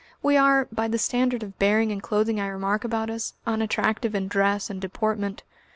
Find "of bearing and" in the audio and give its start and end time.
1.43-2.01